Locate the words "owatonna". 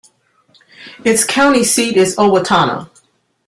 2.15-2.89